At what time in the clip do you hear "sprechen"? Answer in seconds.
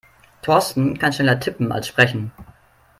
1.87-2.31